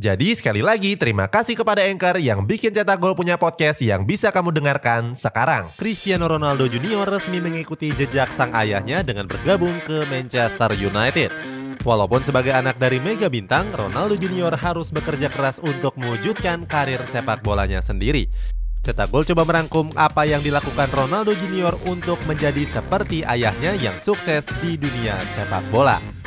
Jadi 0.00 0.32
sekali 0.32 0.64
lagi 0.64 0.96
terima 0.96 1.28
kasih 1.28 1.52
kepada 1.52 1.84
Anchor 1.84 2.16
yang 2.16 2.48
bikin 2.48 2.72
Cetak 2.72 2.96
Gol 2.96 3.12
punya 3.12 3.36
podcast 3.36 3.84
yang 3.84 4.08
bisa 4.08 4.32
kamu 4.32 4.48
dengarkan 4.48 5.12
sekarang. 5.12 5.68
Cristiano 5.76 6.24
Ronaldo 6.32 6.64
Junior 6.64 7.04
resmi 7.04 7.44
mengikuti 7.44 7.92
jejak 7.92 8.32
sang 8.32 8.56
ayahnya 8.56 9.04
dengan 9.04 9.28
bergabung 9.28 9.84
ke 9.84 10.08
Manchester 10.08 10.72
United. 10.80 11.28
Walaupun 11.84 12.24
sebagai 12.24 12.56
anak 12.56 12.80
dari 12.80 13.04
mega 13.04 13.28
bintang, 13.28 13.68
Ronaldo 13.68 14.16
Junior 14.16 14.56
harus 14.56 14.88
bekerja 14.88 15.28
keras 15.28 15.60
untuk 15.60 15.92
mewujudkan 16.00 16.64
karir 16.64 17.04
sepak 17.12 17.44
bolanya 17.44 17.84
sendiri. 17.84 18.32
Cetak 18.80 19.12
Gol 19.12 19.28
coba 19.28 19.44
merangkum 19.44 19.92
apa 19.92 20.24
yang 20.24 20.40
dilakukan 20.40 20.88
Ronaldo 20.88 21.36
Junior 21.36 21.76
untuk 21.84 22.16
menjadi 22.24 22.64
seperti 22.64 23.28
ayahnya 23.28 23.76
yang 23.76 24.00
sukses 24.00 24.48
di 24.64 24.80
dunia 24.80 25.20
sepak 25.36 25.68
bola. 25.68 26.21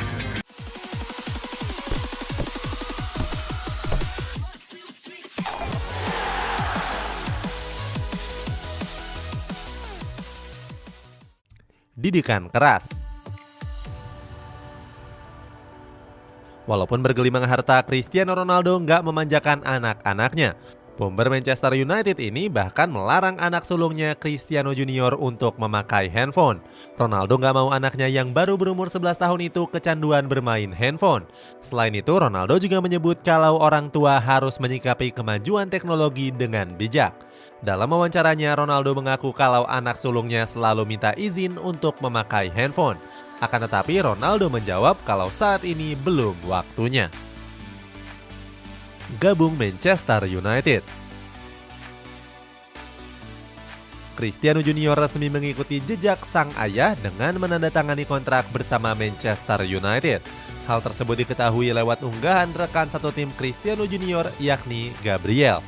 Didikan 12.06 12.46
keras. 12.46 12.86
Walaupun 16.66 16.98
bergelimang 16.98 17.46
harta, 17.46 17.78
Cristiano 17.86 18.34
Ronaldo 18.34 18.78
nggak 18.82 19.02
memanjakan 19.06 19.62
anak-anaknya. 19.62 20.58
Bomber 20.96 21.28
Manchester 21.28 21.76
United 21.76 22.16
ini 22.16 22.48
bahkan 22.48 22.88
melarang 22.88 23.36
anak 23.36 23.68
sulungnya 23.68 24.16
Cristiano 24.16 24.72
Junior 24.72 25.12
untuk 25.20 25.60
memakai 25.60 26.08
handphone. 26.08 26.64
Ronaldo 26.96 27.36
nggak 27.36 27.52
mau 27.52 27.68
anaknya 27.68 28.08
yang 28.08 28.32
baru 28.32 28.56
berumur 28.56 28.88
11 28.88 29.20
tahun 29.20 29.40
itu 29.44 29.68
kecanduan 29.68 30.24
bermain 30.24 30.72
handphone. 30.72 31.28
Selain 31.60 31.92
itu, 31.92 32.16
Ronaldo 32.16 32.56
juga 32.56 32.80
menyebut 32.80 33.20
kalau 33.20 33.60
orang 33.60 33.92
tua 33.92 34.16
harus 34.16 34.56
menyikapi 34.56 35.12
kemajuan 35.12 35.68
teknologi 35.68 36.32
dengan 36.32 36.72
bijak. 36.72 37.12
Dalam 37.60 37.92
wawancaranya, 37.92 38.56
Ronaldo 38.56 38.96
mengaku 38.96 39.36
kalau 39.36 39.68
anak 39.68 40.00
sulungnya 40.00 40.48
selalu 40.48 40.88
minta 40.88 41.12
izin 41.20 41.60
untuk 41.60 42.00
memakai 42.00 42.48
handphone. 42.48 42.96
Akan 43.44 43.60
tetapi 43.60 44.00
Ronaldo 44.00 44.48
menjawab 44.48 44.96
kalau 45.04 45.28
saat 45.28 45.60
ini 45.60 45.92
belum 45.92 46.40
waktunya 46.48 47.12
gabung 49.22 49.54
Manchester 49.54 50.26
United. 50.26 50.82
Cristiano 54.16 54.64
Junior 54.64 54.96
resmi 54.96 55.28
mengikuti 55.28 55.78
jejak 55.78 56.24
sang 56.24 56.48
ayah 56.56 56.96
dengan 56.96 57.36
menandatangani 57.36 58.08
kontrak 58.08 58.48
bersama 58.48 58.96
Manchester 58.96 59.62
United. 59.62 60.24
Hal 60.66 60.80
tersebut 60.82 61.22
diketahui 61.22 61.70
lewat 61.70 62.02
unggahan 62.02 62.50
rekan 62.56 62.88
satu 62.90 63.12
tim 63.12 63.30
Cristiano 63.36 63.84
Junior 63.84 64.26
yakni 64.40 64.90
Gabriel. 65.04 65.60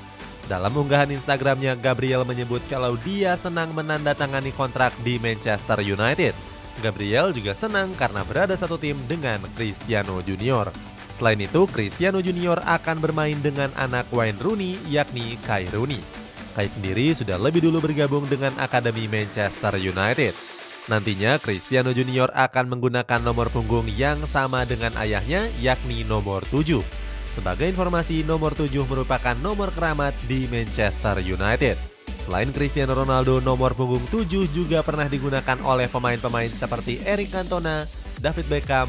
Dalam 0.49 0.73
unggahan 0.73 1.13
Instagramnya, 1.13 1.77
Gabriel 1.77 2.25
menyebut 2.25 2.65
kalau 2.73 2.97
dia 3.05 3.37
senang 3.37 3.69
menandatangani 3.77 4.51
kontrak 4.57 4.97
di 5.05 5.21
Manchester 5.21 5.85
United. 5.85 6.33
Gabriel 6.81 7.37
juga 7.37 7.53
senang 7.53 7.93
karena 8.01 8.25
berada 8.25 8.57
satu 8.57 8.81
tim 8.81 8.97
dengan 9.05 9.45
Cristiano 9.53 10.25
Junior. 10.25 10.73
Selain 11.19 11.43
itu, 11.43 11.67
Cristiano 11.67 12.23
Junior 12.23 12.63
akan 12.63 13.03
bermain 13.03 13.35
dengan 13.43 13.75
anak 13.75 14.07
Wayne 14.15 14.39
Rooney 14.39 14.79
yakni 14.87 15.35
Kai 15.43 15.67
Rooney. 15.75 15.99
Kai 16.55 16.71
sendiri 16.71 17.11
sudah 17.11 17.35
lebih 17.35 17.59
dulu 17.59 17.83
bergabung 17.83 18.23
dengan 18.31 18.55
Akademi 18.63 19.11
Manchester 19.11 19.75
United. 19.83 20.31
Nantinya 20.87 21.37
Cristiano 21.43 21.91
Junior 21.91 22.31
akan 22.33 22.71
menggunakan 22.71 23.21
nomor 23.21 23.51
punggung 23.51 23.91
yang 23.91 24.23
sama 24.31 24.63
dengan 24.63 24.95
ayahnya 24.95 25.51
yakni 25.59 26.07
nomor 26.07 26.47
7. 26.49 26.81
Sebagai 27.35 27.67
informasi, 27.67 28.23
nomor 28.23 28.55
7 28.55 28.87
merupakan 28.87 29.35
nomor 29.43 29.75
keramat 29.75 30.15
di 30.31 30.47
Manchester 30.47 31.19
United. 31.19 31.77
Selain 32.25 32.49
Cristiano 32.55 32.95
Ronaldo, 32.95 33.43
nomor 33.43 33.75
punggung 33.75 34.03
7 34.07 34.47
juga 34.55 34.87
pernah 34.87 35.11
digunakan 35.11 35.59
oleh 35.67 35.91
pemain-pemain 35.91 36.51
seperti 36.55 37.03
Eric 37.05 37.35
Cantona, 37.35 37.85
David 38.19 38.47
Beckham, 38.49 38.89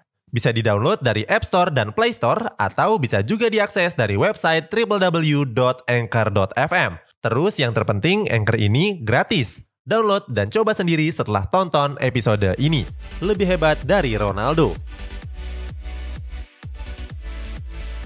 Bisa 0.31 0.55
di-download 0.55 1.03
dari 1.03 1.27
App 1.27 1.43
Store 1.43 1.67
dan 1.75 1.91
Play 1.91 2.15
Store 2.15 2.55
atau 2.55 2.95
bisa 2.95 3.19
juga 3.19 3.51
diakses 3.51 3.99
dari 3.99 4.15
website 4.15 4.71
www.anchor.fm. 4.71 5.91
Terus 7.19 7.59
yang 7.59 7.75
terpenting, 7.75 8.31
Anchor 8.31 8.55
ini 8.55 9.03
gratis. 9.03 9.59
Download 9.83 10.23
dan 10.31 10.47
coba 10.47 10.71
sendiri 10.71 11.11
setelah 11.11 11.43
tonton 11.51 11.99
episode 11.99 12.55
ini. 12.63 12.87
Lebih 13.19 13.43
hebat 13.43 13.75
dari 13.83 14.15
Ronaldo. 14.15 14.71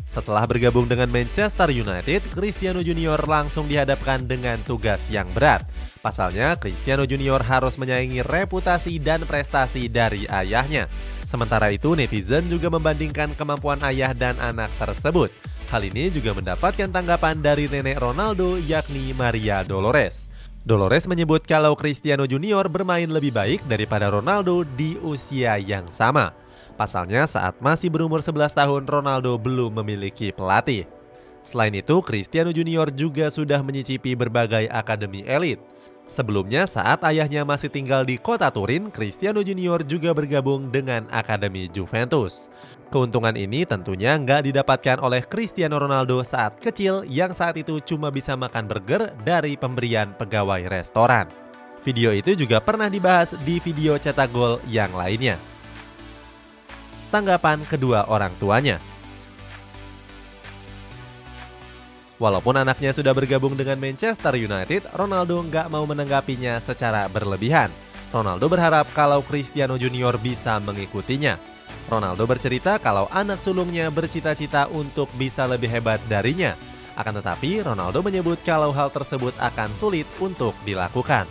Setelah 0.09 0.47
bergabung 0.47 0.87
dengan 0.87 1.11
Manchester 1.11 1.69
United, 1.75 2.23
Cristiano 2.31 2.79
Junior 2.79 3.19
langsung 3.27 3.67
dihadapkan 3.67 4.23
dengan 4.23 4.55
tugas 4.63 5.03
yang 5.11 5.27
berat. 5.35 5.67
Pasalnya, 5.99 6.55
Cristiano 6.55 7.03
Junior 7.03 7.43
harus 7.43 7.75
menyaingi 7.75 8.23
reputasi 8.23 8.95
dan 9.03 9.27
prestasi 9.27 9.91
dari 9.91 10.23
ayahnya. 10.31 10.87
Sementara 11.35 11.67
itu, 11.67 11.99
netizen 11.99 12.47
juga 12.47 12.71
membandingkan 12.71 13.35
kemampuan 13.35 13.75
ayah 13.83 14.15
dan 14.15 14.39
anak 14.39 14.71
tersebut. 14.79 15.27
Hal 15.67 15.83
ini 15.83 16.07
juga 16.07 16.31
mendapatkan 16.31 16.87
tanggapan 16.87 17.43
dari 17.43 17.67
nenek 17.67 17.99
Ronaldo 17.99 18.55
yakni 18.55 19.11
Maria 19.11 19.59
Dolores. 19.67 20.31
Dolores 20.63 21.03
menyebut 21.11 21.43
kalau 21.43 21.75
Cristiano 21.75 22.23
Junior 22.23 22.71
bermain 22.71 23.11
lebih 23.11 23.35
baik 23.35 23.67
daripada 23.67 24.07
Ronaldo 24.07 24.63
di 24.63 24.95
usia 25.03 25.59
yang 25.59 25.83
sama. 25.91 26.31
Pasalnya 26.79 27.27
saat 27.27 27.59
masih 27.59 27.91
berumur 27.91 28.23
11 28.23 28.55
tahun 28.55 28.87
Ronaldo 28.87 29.35
belum 29.35 29.75
memiliki 29.83 30.31
pelatih. 30.31 30.87
Selain 31.43 31.75
itu, 31.75 31.99
Cristiano 31.99 32.55
Junior 32.55 32.87
juga 32.95 33.27
sudah 33.27 33.59
menyicipi 33.59 34.15
berbagai 34.15 34.71
akademi 34.71 35.27
elit. 35.27 35.59
Sebelumnya 36.05 36.69
saat 36.69 37.01
ayahnya 37.01 37.41
masih 37.41 37.67
tinggal 37.67 38.05
di 38.05 38.21
kota 38.21 38.53
Turin, 38.53 38.93
Cristiano 38.93 39.41
Junior 39.41 39.81
juga 39.81 40.13
bergabung 40.13 40.69
dengan 40.69 41.09
Akademi 41.09 41.65
Juventus. 41.65 42.47
Keuntungan 42.93 43.33
ini 43.33 43.65
tentunya 43.65 44.13
nggak 44.13 44.45
didapatkan 44.45 45.01
oleh 45.01 45.25
Cristiano 45.25 45.81
Ronaldo 45.81 46.21
saat 46.21 46.61
kecil 46.61 47.01
yang 47.09 47.33
saat 47.33 47.57
itu 47.57 47.81
cuma 47.81 48.13
bisa 48.13 48.37
makan 48.37 48.69
burger 48.69 49.17
dari 49.25 49.57
pemberian 49.57 50.13
pegawai 50.13 50.69
restoran. 50.69 51.25
Video 51.81 52.13
itu 52.13 52.37
juga 52.37 52.61
pernah 52.61 52.89
dibahas 52.89 53.33
di 53.41 53.57
video 53.57 53.97
cetak 53.97 54.29
gol 54.29 54.61
yang 54.69 54.93
lainnya. 54.93 55.41
Tanggapan 57.09 57.65
kedua 57.65 58.05
orang 58.09 58.33
tuanya 58.37 58.77
Walaupun 62.15 62.55
anaknya 62.55 62.95
sudah 62.95 63.11
bergabung 63.11 63.59
dengan 63.59 63.75
Manchester 63.75 64.39
United, 64.39 64.87
Ronaldo 64.95 65.43
nggak 65.43 65.67
mau 65.67 65.83
menanggapinya 65.83 66.63
secara 66.63 67.11
berlebihan. 67.11 67.67
Ronaldo 68.15 68.47
berharap 68.47 68.87
kalau 68.95 69.19
Cristiano 69.19 69.75
Junior 69.75 70.15
bisa 70.15 70.55
mengikutinya. 70.63 71.35
Ronaldo 71.91 72.23
bercerita 72.23 72.79
kalau 72.79 73.11
anak 73.11 73.43
sulungnya 73.43 73.91
bercita-cita 73.91 74.71
untuk 74.71 75.11
bisa 75.19 75.43
lebih 75.43 75.67
hebat 75.67 75.99
darinya. 76.07 76.55
Akan 76.95 77.19
tetapi, 77.19 77.67
Ronaldo 77.67 77.99
menyebut 77.99 78.39
kalau 78.47 78.71
hal 78.71 78.87
tersebut 78.87 79.35
akan 79.35 79.69
sulit 79.75 80.07
untuk 80.23 80.55
dilakukan. 80.63 81.27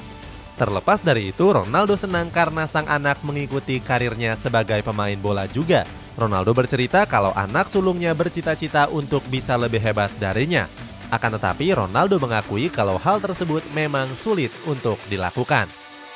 Terlepas 0.60 1.00
dari 1.00 1.32
itu, 1.32 1.48
Ronaldo 1.48 1.96
senang 1.96 2.28
karena 2.28 2.68
sang 2.68 2.84
anak 2.86 3.24
mengikuti 3.24 3.80
karirnya 3.80 4.36
sebagai 4.36 4.84
pemain 4.84 5.16
bola 5.16 5.48
juga. 5.48 5.88
Ronaldo 6.14 6.54
bercerita 6.54 7.10
kalau 7.10 7.34
anak 7.34 7.66
sulungnya 7.66 8.14
bercita-cita 8.14 8.86
untuk 8.86 9.26
bisa 9.26 9.58
lebih 9.58 9.82
hebat 9.82 10.14
darinya. 10.22 10.70
Akan 11.10 11.34
tetapi 11.34 11.74
Ronaldo 11.74 12.22
mengakui 12.22 12.70
kalau 12.70 13.02
hal 13.02 13.18
tersebut 13.18 13.66
memang 13.74 14.06
sulit 14.14 14.54
untuk 14.70 14.98
dilakukan. 15.10 15.66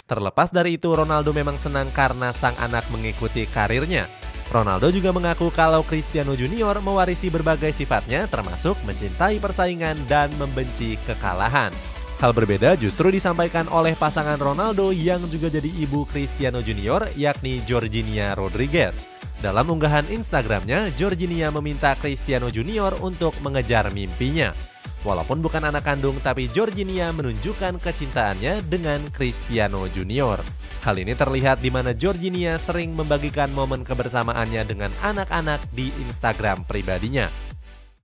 Terlepas 0.09 0.49
dari 0.55 0.81
itu, 0.81 0.89
Ronaldo 0.95 1.35
memang 1.35 1.59
senang 1.61 1.91
karena 1.93 2.33
sang 2.33 2.57
anak 2.57 2.87
mengikuti 2.89 3.45
karirnya. 3.45 4.09
Ronaldo 4.49 4.89
juga 4.89 5.13
mengaku 5.13 5.53
kalau 5.53 5.85
Cristiano 5.85 6.33
Junior 6.33 6.81
mewarisi 6.81 7.29
berbagai 7.29 7.77
sifatnya 7.77 8.25
termasuk 8.33 8.81
mencintai 8.89 9.37
persaingan 9.37 9.99
dan 10.09 10.33
membenci 10.41 10.97
kekalahan. 11.05 11.69
Hal 12.19 12.33
berbeda 12.33 12.75
justru 12.81 13.13
disampaikan 13.13 13.69
oleh 13.69 13.93
pasangan 13.93 14.41
Ronaldo 14.41 14.91
yang 14.91 15.21
juga 15.29 15.53
jadi 15.53 15.69
ibu 15.69 16.09
Cristiano 16.09 16.65
Junior 16.65 17.13
yakni 17.15 17.61
Georginia 17.69 18.33
Rodriguez. 18.33 19.18
Dalam 19.39 19.71
unggahan 19.71 20.03
Instagramnya, 20.11 20.91
Georginia 20.99 21.55
meminta 21.55 21.95
Cristiano 21.95 22.51
Junior 22.51 22.99
untuk 22.99 23.31
mengejar 23.39 23.87
mimpinya. 23.95 24.51
Walaupun 25.07 25.39
bukan 25.39 25.63
anak 25.63 25.87
kandung, 25.87 26.19
tapi 26.19 26.51
Georginia 26.51 27.15
menunjukkan 27.15 27.79
kecintaannya 27.79 28.67
dengan 28.67 28.99
Cristiano 29.15 29.87
Junior. 29.95 30.43
Hal 30.83 30.99
ini 30.99 31.15
terlihat 31.15 31.63
di 31.63 31.71
mana 31.71 31.95
Georginia 31.95 32.59
sering 32.59 32.99
membagikan 32.99 33.55
momen 33.55 33.87
kebersamaannya 33.87 34.67
dengan 34.67 34.91
anak-anak 35.07 35.63
di 35.71 35.95
Instagram 36.03 36.67
pribadinya. 36.67 37.48